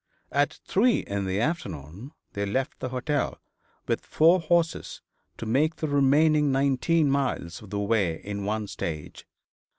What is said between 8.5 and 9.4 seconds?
stage.